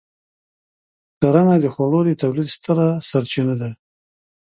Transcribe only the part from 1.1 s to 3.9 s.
کرنه د خوړو د تولید ستره سرچینه ده.